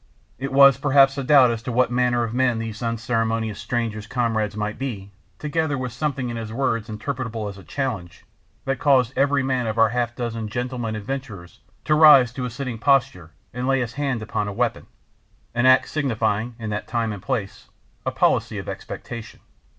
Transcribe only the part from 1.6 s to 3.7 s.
to what manner of men this unceremonious